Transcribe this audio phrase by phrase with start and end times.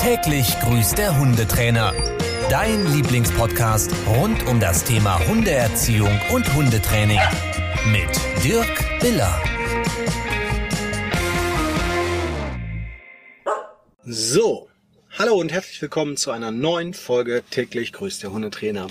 [0.00, 1.92] Täglich grüßt der Hundetrainer.
[2.48, 7.20] Dein Lieblingspodcast rund um das Thema Hundeerziehung und Hundetraining.
[7.92, 8.08] Mit
[8.42, 9.38] Dirk Biller.
[14.02, 14.70] So,
[15.18, 18.86] hallo und herzlich willkommen zu einer neuen Folge Täglich grüßt der Hundetrainer.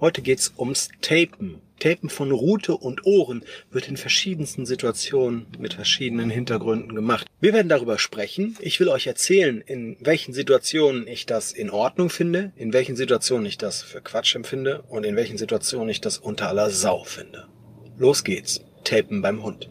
[0.00, 1.62] Heute geht's ums Tapen.
[1.78, 7.26] Tapen von Rute und Ohren wird in verschiedensten Situationen mit verschiedenen Hintergründen gemacht.
[7.40, 8.56] Wir werden darüber sprechen.
[8.60, 13.46] Ich will euch erzählen, in welchen Situationen ich das in Ordnung finde, in welchen Situationen
[13.46, 17.46] ich das für Quatsch empfinde und in welchen Situationen ich das unter aller Sau finde.
[17.96, 18.60] Los geht's.
[18.84, 19.70] Tapen beim Hund.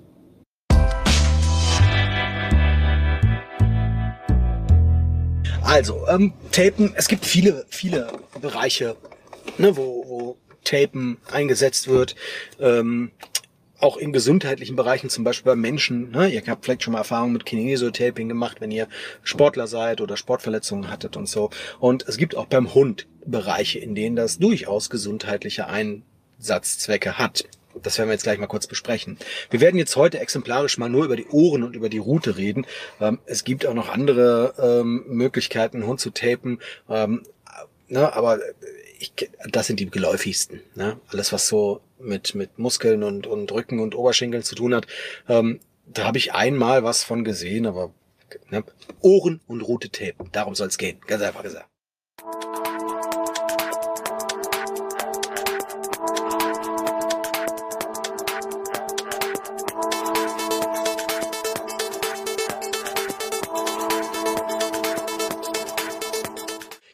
[5.61, 8.07] Also, ähm, Tapen, es gibt viele, viele
[8.41, 8.95] Bereiche,
[9.57, 10.37] ne, wo, wo
[10.67, 12.15] Tapen eingesetzt wird.
[12.59, 13.11] Ähm,
[13.79, 16.09] auch in gesundheitlichen Bereichen, zum Beispiel bei Menschen.
[16.11, 16.29] Ne?
[16.29, 18.87] Ihr habt vielleicht schon mal Erfahrungen mit Kinesio-Taping gemacht, wenn ihr
[19.23, 21.51] Sportler seid oder Sportverletzungen hattet und so.
[21.79, 27.45] Und es gibt auch beim Hund Bereiche, in denen das durchaus gesundheitliche Einsatzzwecke hat.
[27.83, 29.19] Das werden wir jetzt gleich mal kurz besprechen.
[29.51, 32.65] Wir werden jetzt heute exemplarisch mal nur über die Ohren und über die Rute reden.
[32.99, 36.59] Ähm, es gibt auch noch andere ähm, Möglichkeiten, Hund zu tapen.
[36.89, 37.21] Ähm,
[37.87, 38.39] ne, aber
[38.99, 39.13] ich,
[39.49, 40.61] das sind die geläufigsten.
[40.75, 40.99] Ne?
[41.09, 44.87] Alles, was so mit, mit Muskeln und, und Rücken und Oberschenkeln zu tun hat.
[45.27, 47.93] Ähm, da habe ich einmal was von gesehen, aber
[48.49, 48.63] ne?
[49.01, 50.15] Ohren und Rute Tape.
[50.31, 50.99] Darum soll es gehen.
[51.07, 51.67] Ganz einfach gesagt.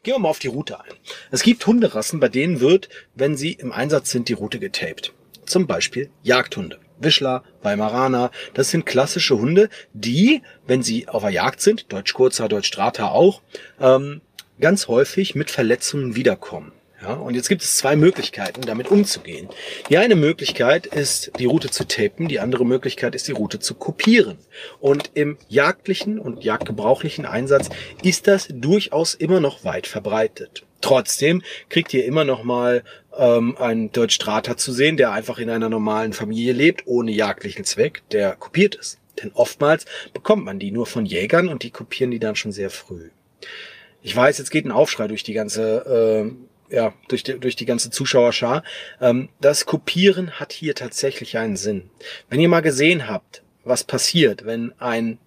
[0.04, 0.92] Gehen wir mal auf die Route ein.
[1.34, 5.14] Es gibt Hunderassen, bei denen wird, wenn sie im Einsatz sind, die Route getaped.
[5.48, 6.78] Zum Beispiel Jagdhunde.
[7.00, 12.48] Wischler, Weimaraner, das sind klassische Hunde, die, wenn sie auf der Jagd sind, Deutsch Kurzer,
[12.50, 13.42] Deutsch Strata auch,
[13.82, 14.22] ähm,
[14.60, 16.72] ganz häufig mit Verletzungen wiederkommen.
[17.04, 19.50] Ja, und jetzt gibt es zwei Möglichkeiten, damit umzugehen.
[19.90, 23.76] Die eine Möglichkeit ist, die Route zu tapen, die andere Möglichkeit ist, die Route zu
[23.76, 24.38] kopieren.
[24.80, 27.68] Und im jagdlichen und jagdgebrauchlichen Einsatz
[28.04, 30.64] ist das durchaus immer noch weit verbreitet.
[30.80, 32.84] Trotzdem kriegt ihr immer noch mal
[33.18, 37.66] ähm, einen Deutsch Strata zu sehen, der einfach in einer normalen Familie lebt, ohne jagdlichen
[37.66, 39.00] Zweck, der kopiert ist.
[39.22, 42.70] Denn oftmals bekommt man die nur von Jägern und die kopieren die dann schon sehr
[42.70, 43.10] früh.
[44.02, 47.66] Ich weiß, jetzt geht ein Aufschrei durch die ganze äh, ja, durch die, durch die
[47.66, 48.64] ganze Zuschauerschar.
[49.00, 51.90] Ähm, das Kopieren hat hier tatsächlich einen Sinn.
[52.30, 55.20] Wenn ihr mal gesehen habt, was passiert, wenn ein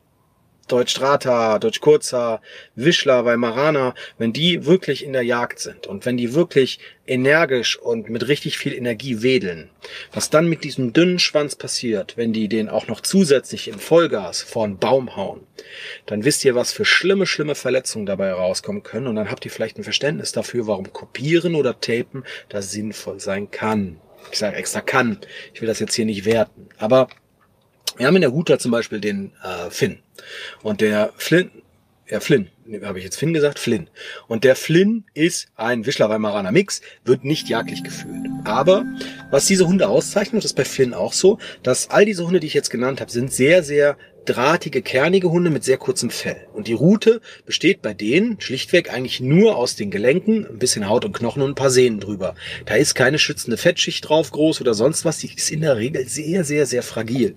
[0.69, 2.41] Deutsch Strata, Deutsch Kurzer,
[2.75, 8.09] Wischler, Weimaraner, wenn die wirklich in der Jagd sind und wenn die wirklich energisch und
[8.09, 9.71] mit richtig viel Energie wedeln,
[10.13, 14.43] was dann mit diesem dünnen Schwanz passiert, wenn die den auch noch zusätzlich im Vollgas
[14.43, 15.47] vor einen Baum hauen,
[16.07, 19.51] dann wisst ihr, was für schlimme, schlimme Verletzungen dabei rauskommen können und dann habt ihr
[19.51, 24.01] vielleicht ein Verständnis dafür, warum Kopieren oder Tapen da sinnvoll sein kann.
[24.33, 25.19] Ich sage extra kann.
[25.55, 26.69] Ich will das jetzt hier nicht werten.
[26.79, 27.09] Aber
[27.97, 29.99] wir haben in der Huta zum Beispiel den äh, Finn.
[30.63, 31.51] Und der Flynn,
[32.09, 32.49] ja Flynn,
[32.83, 33.59] habe ich jetzt Finn gesagt?
[33.59, 33.89] Flynn.
[34.29, 38.27] Und der Flynn ist ein Wischler-Weimaraner Mix, wird nicht jagdlich geführt.
[38.45, 38.85] Aber
[39.31, 42.47] was diese Hunde auszeichnet, das ist bei Flynn auch so, dass all diese Hunde, die
[42.47, 46.47] ich jetzt genannt habe, sind sehr, sehr drahtige, kernige Hunde mit sehr kurzem Fell.
[46.53, 51.05] Und die Rute besteht bei denen schlichtweg eigentlich nur aus den Gelenken, ein bisschen Haut
[51.05, 52.35] und Knochen und ein paar Sehnen drüber.
[52.65, 55.19] Da ist keine schützende Fettschicht drauf, groß oder sonst was.
[55.19, 57.37] Die ist in der Regel sehr, sehr, sehr fragil.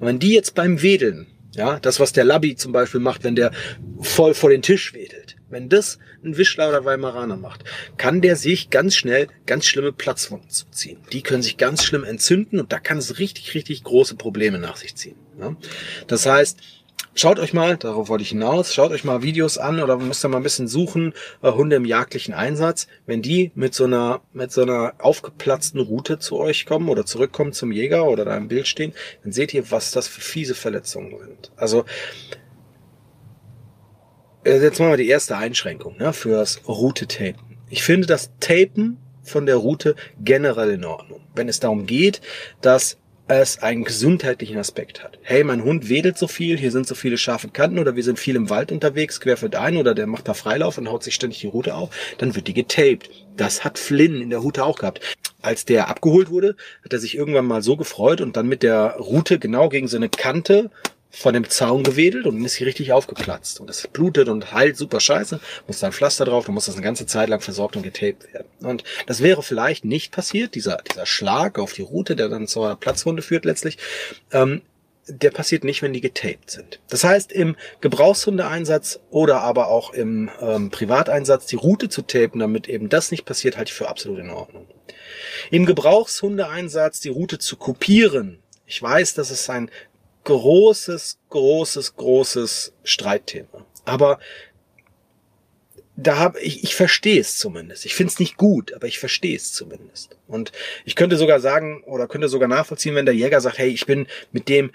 [0.00, 3.36] Und wenn die jetzt beim Wedeln, ja, das, was der Labby zum Beispiel macht, wenn
[3.36, 3.52] der
[4.00, 7.64] voll vor den Tisch wedelt, wenn das ein Wischler oder Weimaraner macht,
[7.98, 10.98] kann der sich ganz schnell ganz schlimme Platzwunden zuziehen.
[11.12, 14.76] Die können sich ganz schlimm entzünden und da kann es richtig, richtig große Probleme nach
[14.76, 15.16] sich ziehen.
[15.38, 15.54] Ja?
[16.06, 16.58] Das heißt,
[17.14, 20.28] Schaut euch mal, darauf wollte ich hinaus, schaut euch mal Videos an oder müsst ihr
[20.28, 21.12] mal ein bisschen suchen,
[21.42, 22.86] äh, Hunde im jagdlichen Einsatz.
[23.04, 27.52] Wenn die mit so einer, mit so einer aufgeplatzten Route zu euch kommen oder zurückkommen
[27.52, 31.14] zum Jäger oder da im Bild stehen, dann seht ihr, was das für fiese Verletzungen
[31.18, 31.52] sind.
[31.56, 31.84] Also,
[34.44, 37.58] äh, jetzt machen wir die erste Einschränkung ne, fürs Route-Tapen.
[37.68, 41.20] Ich finde das Tapen von der Route generell in Ordnung.
[41.34, 42.22] Wenn es darum geht,
[42.62, 42.96] dass
[43.40, 45.18] es einen gesundheitlichen Aspekt hat.
[45.22, 48.18] Hey, mein Hund wedelt so viel, hier sind so viele scharfe Kanten oder wir sind
[48.18, 51.40] viel im Wald unterwegs, querfeld ein oder der macht da Freilauf und haut sich ständig
[51.40, 53.10] die Route auf, dann wird die getaped.
[53.36, 55.00] Das hat Flynn in der Route auch gehabt.
[55.40, 58.96] Als der abgeholt wurde, hat er sich irgendwann mal so gefreut und dann mit der
[58.98, 60.70] Route genau gegen so eine Kante
[61.14, 63.60] von dem Zaun gewedelt und dann ist sie richtig aufgeplatzt.
[63.60, 66.74] Und es blutet und heilt super scheiße, muss da ein Pflaster drauf, dann muss das
[66.74, 68.48] eine ganze Zeit lang versorgt und getaped werden.
[68.62, 72.76] Und das wäre vielleicht nicht passiert, dieser, dieser Schlag auf die Route, der dann zur
[72.76, 73.76] Platzwunde führt letztlich,
[74.32, 74.62] ähm,
[75.06, 76.80] der passiert nicht, wenn die getaped sind.
[76.88, 82.68] Das heißt, im Gebrauchshundeeinsatz oder aber auch im ähm, Privateinsatz die Route zu tapen, damit
[82.68, 84.66] eben das nicht passiert, halte ich für absolut in Ordnung.
[85.50, 89.70] Im Gebrauchshundeeinsatz die Route zu kopieren, ich weiß, das ist ein
[90.24, 93.66] großes, großes, großes Streitthema.
[93.84, 94.18] Aber
[95.96, 97.84] da habe ich, ich verstehe es zumindest.
[97.84, 100.16] Ich finde es nicht gut, aber ich verstehe es zumindest.
[100.26, 100.52] Und
[100.84, 104.06] ich könnte sogar sagen oder könnte sogar nachvollziehen, wenn der Jäger sagt, hey, ich bin
[104.32, 104.70] mit dem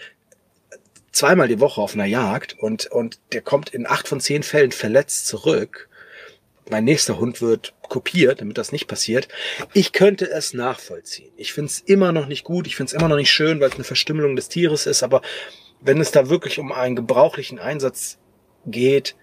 [1.12, 4.72] zweimal die Woche auf einer Jagd und, und der kommt in acht von zehn Fällen
[4.72, 5.87] verletzt zurück.
[6.70, 9.28] Mein nächster Hund wird kopiert, damit das nicht passiert.
[9.74, 11.32] Ich könnte es nachvollziehen.
[11.38, 13.70] Ich finde es immer noch nicht gut, ich finde es immer noch nicht schön, weil
[13.70, 15.22] es eine Verstümmelung des Tieres ist, aber
[15.80, 18.18] wenn es da wirklich um einen gebrauchlichen Einsatz
[18.66, 19.16] geht,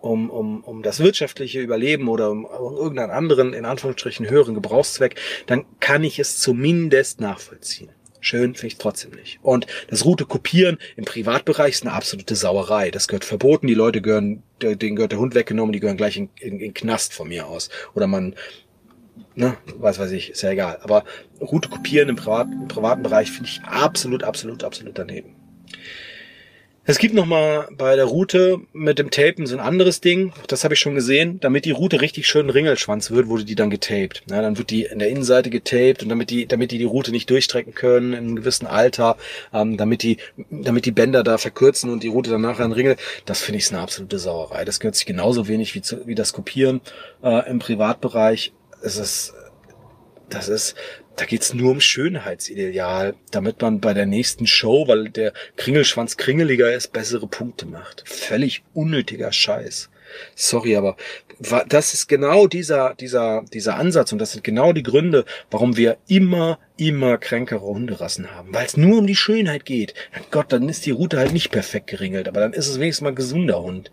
[0.00, 5.18] um, um, um das wirtschaftliche Überleben oder um, um irgendeinen anderen, in Anführungsstrichen, höheren Gebrauchszweck,
[5.46, 7.90] dann kann ich es zumindest nachvollziehen.
[8.24, 9.38] Schön finde ich trotzdem nicht.
[9.42, 12.90] Und das Route kopieren im Privatbereich ist eine absolute Sauerei.
[12.90, 13.66] Das gehört verboten.
[13.66, 17.12] Die Leute gehören, denen gehört der Hund weggenommen, die gehören gleich in, in, in Knast
[17.12, 17.68] von mir aus.
[17.94, 18.34] Oder man,
[19.34, 20.78] ne, was weiß ich, ist ja egal.
[20.80, 21.04] Aber
[21.38, 25.36] Route kopieren im, Privat, im privaten Bereich finde ich absolut, absolut, absolut daneben.
[26.86, 30.64] Es gibt noch mal bei der Route mit dem Tapen so ein anderes Ding, das
[30.64, 34.22] habe ich schon gesehen, damit die Route richtig schön Ringelschwanz wird, wurde die dann getaped.
[34.28, 37.10] Ja, dann wird die in der Innenseite getaped und damit die, damit die die Route
[37.10, 39.16] nicht durchstrecken können in einem gewissen Alter,
[39.54, 40.18] ähm, damit die,
[40.50, 43.70] damit die Bänder da verkürzen und die Route dann nachher in Ringel, das finde ich
[43.70, 44.66] eine absolute Sauerei.
[44.66, 46.82] Das gehört sich genauso wenig wie, zu, wie das Kopieren
[47.22, 48.52] äh, im Privatbereich.
[48.82, 49.32] Es ist,
[50.28, 50.74] das ist,
[51.16, 56.72] da geht's nur um Schönheitsideal, damit man bei der nächsten Show, weil der Kringelschwanz kringeliger
[56.74, 58.02] ist, bessere Punkte macht.
[58.06, 59.90] Völlig unnötiger Scheiß.
[60.34, 60.96] Sorry, aber
[61.68, 65.96] das ist genau dieser, dieser, dieser Ansatz und das sind genau die Gründe, warum wir
[66.06, 68.52] immer, immer kränkere Hunderassen haben.
[68.52, 69.94] Weil es nur um die Schönheit geht.
[70.14, 73.02] Ja Gott, dann ist die Route halt nicht perfekt geringelt, aber dann ist es wenigstens
[73.02, 73.90] mal ein gesunder Hund.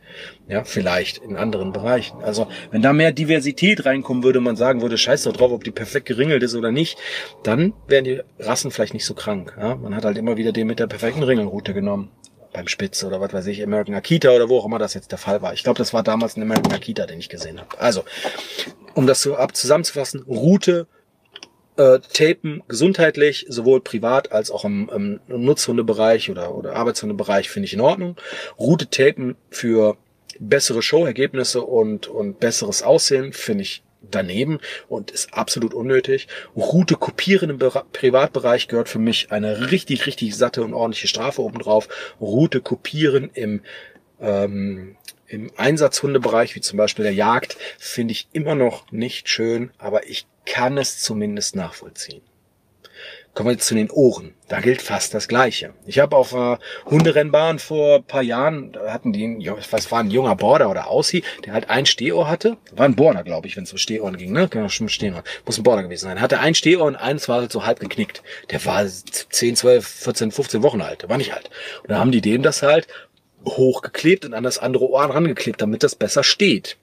[0.48, 2.22] Ja, vielleicht in anderen Bereichen.
[2.22, 5.72] Also, wenn da mehr Diversität reinkommen würde, man sagen würde, scheiß doch drauf, ob die
[5.72, 6.98] perfekt geringelt ist oder nicht,
[7.44, 9.56] dann wären die Rassen vielleicht nicht so krank.
[9.60, 9.76] Ja?
[9.76, 12.12] Man hat halt immer wieder den mit der perfekten Ringelroute genommen
[12.54, 15.18] beim Spitz oder was weiß ich, American Akita oder wo auch immer das jetzt der
[15.18, 15.54] Fall war.
[15.54, 17.80] Ich glaube, das war damals ein American Akita, den ich gesehen habe.
[17.80, 18.04] Also,
[18.94, 20.88] um das so ab zusammenzufassen, Route,
[21.78, 27.74] äh, Tapen gesundheitlich, sowohl privat als auch im, im Nutzhundebereich oder, oder Arbeitshundebereich finde ich
[27.74, 28.18] in Ordnung.
[28.60, 29.98] Route Tapen für
[30.40, 36.28] bessere Showergebnisse und, und besseres Aussehen finde ich daneben und ist absolut unnötig.
[36.56, 41.88] Route kopieren im Privatbereich gehört für mich eine richtig, richtig satte und ordentliche Strafe obendrauf.
[42.20, 43.62] Route kopieren im,
[44.20, 50.08] ähm, im Einsatzhundebereich, wie zum Beispiel der Jagd, finde ich immer noch nicht schön, aber
[50.08, 52.22] ich kann es zumindest nachvollziehen.
[53.34, 54.34] Kommen wir jetzt zu den Ohren.
[54.50, 55.74] Da gilt fast das Gleiche.
[55.86, 60.36] Ich habe auf einer Hunderennbahn vor paar Jahren, da hatten die, was war ein junger
[60.36, 62.58] Border oder Aussie, der halt ein Stehohr hatte.
[62.74, 64.50] War ein Border, glaube ich, wenn es um Stehohren ging, ne?
[64.50, 65.16] Kann auch schon stehen.
[65.46, 66.20] Muss ein Border gewesen sein.
[66.20, 68.22] Hatte ein Stehohr und eins war halt so halb geknickt.
[68.50, 71.04] Der war 10, 12, 14, 15 Wochen alt.
[71.04, 71.50] Der war nicht alt.
[71.84, 72.88] Und dann haben die dem das halt
[73.46, 76.78] hochgeklebt und an das andere Ohr rangeklebt, damit das besser steht.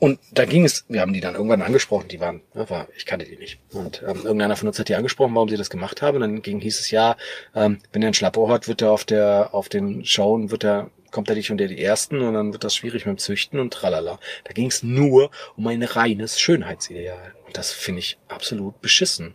[0.00, 3.04] Und da ging es, wir haben die dann irgendwann angesprochen, die waren, ja, war, ich
[3.04, 3.60] kannte die nicht.
[3.70, 6.16] Und ähm, irgendeiner von uns hat die angesprochen, warum sie das gemacht haben.
[6.16, 7.18] Und dann ging, hieß es ja,
[7.54, 10.90] ähm, wenn er ein Schlappohr hat, wird er auf der, auf den Showen, wird er,
[11.10, 13.74] kommt er nicht unter die ersten und dann wird das schwierig mit dem Züchten und
[13.74, 14.18] tralala.
[14.44, 17.34] Da ging es nur um ein reines Schönheitsideal.
[17.46, 19.34] Und das finde ich absolut beschissen.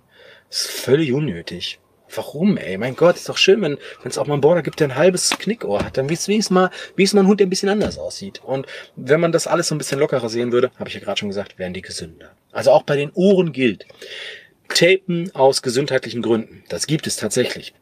[0.50, 1.80] Das ist völlig unnötig.
[2.15, 2.77] Warum, ey?
[2.77, 5.29] Mein Gott, ist doch schön, wenn es auch mal einen Border gibt, der ein halbes
[5.29, 5.98] Knickohr hat.
[5.98, 8.41] Dann wie es mal, es mal ein Hund, der ein bisschen anders aussieht.
[8.43, 11.19] Und wenn man das alles so ein bisschen lockerer sehen würde, habe ich ja gerade
[11.19, 12.31] schon gesagt, wären die gesünder.
[12.51, 13.86] Also auch bei den Ohren gilt.
[14.69, 16.63] Tapen aus gesundheitlichen Gründen.
[16.69, 17.74] Das gibt es tatsächlich.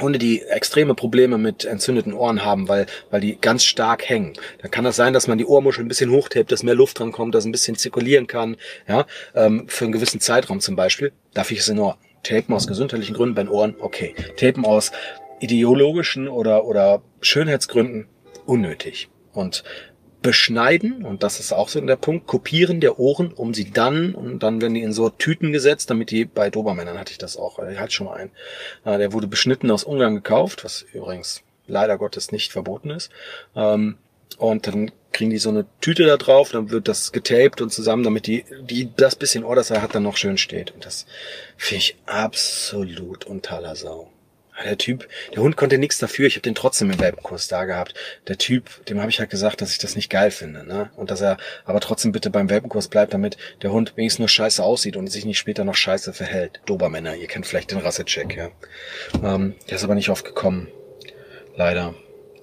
[0.00, 4.32] Hunde, die extreme Probleme mit entzündeten Ohren haben, weil, weil die ganz stark hängen.
[4.60, 7.12] Dann kann das sein, dass man die Ohrmuschel ein bisschen hochtapet, dass mehr Luft dran
[7.12, 8.56] kommt, dass ein bisschen zirkulieren kann,
[8.88, 11.12] ja, ähm, für einen gewissen Zeitraum zum Beispiel.
[11.32, 12.08] Dafür ist es in Ordnung.
[12.24, 14.14] Tapen aus gesundheitlichen Gründen bei den Ohren, okay.
[14.36, 14.90] Tapen aus
[15.40, 18.06] ideologischen oder, oder Schönheitsgründen,
[18.46, 19.08] unnötig.
[19.32, 19.62] Und
[20.22, 24.42] beschneiden, und das ist auch so der Punkt, kopieren der Ohren, um sie dann, und
[24.42, 27.58] dann werden die in so Tüten gesetzt, damit die, bei Dobermännern hatte ich das auch,
[27.58, 28.30] ich hatte schon mal einen,
[28.86, 33.10] äh, der wurde beschnitten aus Ungarn gekauft, was übrigens leider Gottes nicht verboten ist.
[33.54, 33.98] Ähm,
[34.38, 38.02] und dann kriegen die so eine Tüte da drauf, dann wird das getaped und zusammen,
[38.02, 40.72] damit die, die das bisschen Ohr, das er hat, dann noch schön steht.
[40.72, 41.06] Und das
[41.56, 44.10] finde ich absolut untaler Sau.
[44.62, 47.94] Der Typ, der Hund konnte nichts dafür, ich habe den trotzdem im Welpenkurs da gehabt.
[48.28, 50.90] Der Typ, dem habe ich halt gesagt, dass ich das nicht geil finde, ne?
[50.94, 54.62] Und dass er aber trotzdem bitte beim Welpenkurs bleibt, damit der Hund wenigstens nur scheiße
[54.62, 56.60] aussieht und sich nicht später noch scheiße verhält.
[56.66, 58.50] Dobermänner, ihr kennt vielleicht den Rassecheck, ja.
[59.24, 60.68] Ähm, der ist aber nicht oft gekommen.
[61.56, 61.94] Leider.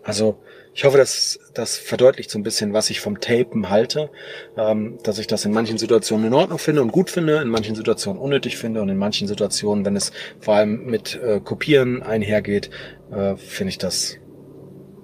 [0.04, 0.42] Also
[0.74, 4.10] ich hoffe, dass das verdeutlicht so ein bisschen, was ich vom Tapen halte,
[4.58, 7.76] ähm, dass ich das in manchen Situationen in Ordnung finde und gut finde, in manchen
[7.76, 12.70] Situationen unnötig finde und in manchen Situationen, wenn es vor allem mit äh, Kopieren einhergeht,
[13.12, 14.18] äh, finde ich das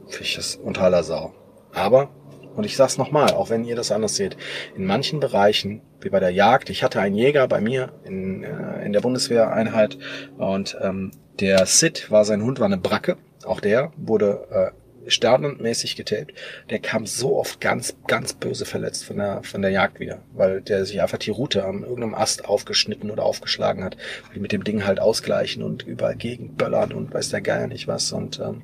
[0.07, 1.33] finde ich das unter aller Sau.
[1.73, 2.09] Aber
[2.55, 4.35] und ich sag's nochmal, auch wenn ihr das anders seht,
[4.75, 8.83] in manchen Bereichen, wie bei der Jagd, ich hatte einen Jäger bei mir in, äh,
[8.83, 9.97] in der Bundeswehreinheit
[10.37, 13.17] und ähm, der Sid war sein Hund, war eine Bracke.
[13.45, 16.33] Auch der wurde äh, sternenmäßig getaped.
[16.69, 20.61] Der kam so oft ganz, ganz böse verletzt von der, von der Jagd wieder, weil
[20.61, 23.97] der sich einfach die Route an irgendeinem Ast aufgeschnitten oder aufgeschlagen hat.
[24.33, 28.11] Die mit dem Ding halt ausgleichen und überall gegenböllern und weiß der Geier nicht was.
[28.11, 28.63] Und ähm,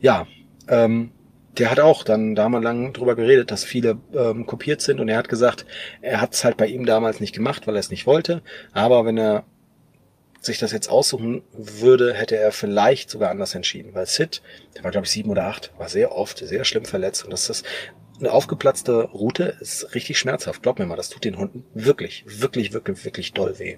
[0.00, 0.26] ja,
[0.68, 1.10] ähm,
[1.58, 5.08] der hat auch dann da mal lang drüber geredet, dass viele ähm, kopiert sind und
[5.08, 5.64] er hat gesagt,
[6.02, 8.42] er hat es halt bei ihm damals nicht gemacht, weil er es nicht wollte.
[8.72, 9.44] Aber wenn er
[10.46, 13.94] sich das jetzt aussuchen würde, hätte er vielleicht sogar anders entschieden.
[13.94, 14.42] Weil Sid,
[14.74, 17.50] der war glaube ich sieben oder acht, war sehr oft sehr schlimm verletzt und das
[17.50, 17.64] ist
[18.18, 20.62] eine aufgeplatzte Route ist richtig schmerzhaft.
[20.62, 23.76] Glaub mir mal, das tut den Hunden wirklich, wirklich, wirklich, wirklich doll weh.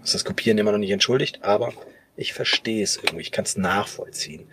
[0.00, 1.72] Was das Kopieren immer noch nicht entschuldigt, aber
[2.16, 4.48] ich verstehe es irgendwie, ich kann es nachvollziehen.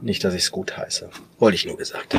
[0.00, 1.10] Nicht, dass ich es gut heiße.
[1.38, 2.16] Wollte ich nur gesagt.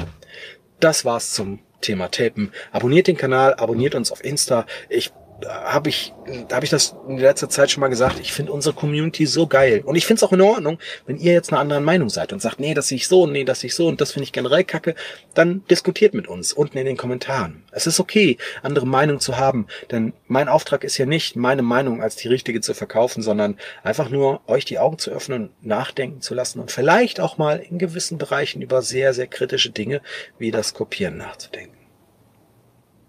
[0.79, 2.51] Das war's zum Thema Tapen.
[2.71, 4.65] Abonniert den Kanal, abonniert uns auf Insta.
[4.89, 5.11] Ich
[5.45, 6.13] habe ich,
[6.51, 9.83] habe ich das in letzter Zeit schon mal gesagt, ich finde unsere Community so geil.
[9.85, 12.41] Und ich finde es auch in Ordnung, wenn ihr jetzt einer anderen Meinung seid und
[12.41, 14.31] sagt, nee, das sehe ich so, nee, das sehe ich so und das finde ich
[14.31, 14.95] generell kacke,
[15.33, 17.63] dann diskutiert mit uns unten in den Kommentaren.
[17.71, 22.01] Es ist okay, andere Meinung zu haben, denn mein Auftrag ist ja nicht, meine Meinung
[22.01, 26.33] als die richtige zu verkaufen, sondern einfach nur euch die Augen zu öffnen, nachdenken zu
[26.33, 30.01] lassen und vielleicht auch mal in gewissen Bereichen über sehr, sehr kritische Dinge
[30.39, 31.76] wie das Kopieren nachzudenken.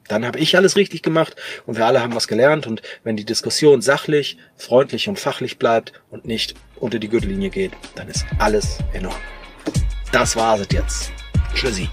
[0.08, 1.36] Dann habe ich alles richtig gemacht
[1.66, 2.66] und wir alle haben was gelernt.
[2.66, 7.72] Und wenn die Diskussion sachlich, freundlich und fachlich bleibt und nicht unter die Gürtellinie geht,
[7.94, 9.12] dann ist alles Ordnung.
[10.12, 11.12] Das war's jetzt.
[11.54, 11.88] Tschüssi.